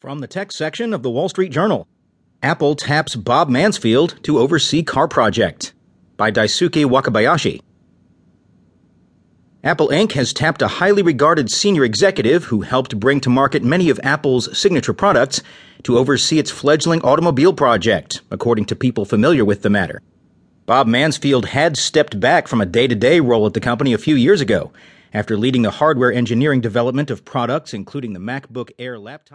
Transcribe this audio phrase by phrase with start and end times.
[0.00, 1.88] From the tech section of the Wall Street Journal
[2.40, 5.74] Apple taps Bob Mansfield to oversee car project
[6.16, 7.60] by Daisuke Wakabayashi.
[9.64, 10.12] Apple Inc.
[10.12, 14.56] has tapped a highly regarded senior executive who helped bring to market many of Apple's
[14.56, 15.42] signature products
[15.82, 20.00] to oversee its fledgling automobile project, according to people familiar with the matter.
[20.64, 23.98] Bob Mansfield had stepped back from a day to day role at the company a
[23.98, 24.72] few years ago
[25.12, 29.26] after leading the hardware engineering development of products including the MacBook Air laptop.